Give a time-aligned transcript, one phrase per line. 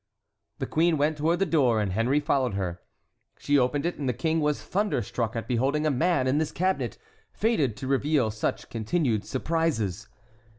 [0.57, 2.81] The queen went toward the door, and Henry followed her.
[3.37, 6.97] She opened it, and the king was thunderstruck at beholding a man in this cabinet,
[7.33, 10.07] fated to reveal such continued surprises.